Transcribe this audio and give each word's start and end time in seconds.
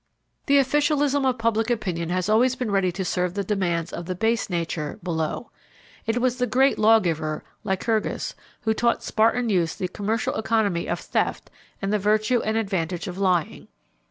The 0.47 0.57
officialism 0.57 1.25
of 1.27 1.37
public 1.37 1.69
opinion 1.69 2.09
has 2.09 2.27
always 2.27 2.55
been 2.55 2.71
ready 2.71 2.91
to 2.91 3.05
serve 3.05 3.35
the 3.35 3.43
demands 3.43 3.93
of 3.93 4.07
the 4.07 4.15
base 4.15 4.49
nature 4.49 4.97
below. 5.03 5.51
It 6.07 6.19
was 6.19 6.37
the 6.37 6.47
great 6.47 6.79
lawgiver, 6.79 7.43
Lycurgus, 7.63 8.33
who 8.61 8.73
taught 8.73 9.03
Spartan 9.03 9.49
youths 9.49 9.75
the 9.75 9.87
commercial 9.87 10.33
economy 10.37 10.87
of 10.89 10.99
theft 10.99 11.51
and 11.83 11.93
the 11.93 11.99
virtue 11.99 12.41
and 12.41 12.57
advantage 12.57 13.07
of 13.07 13.19
lying. 13.19 13.67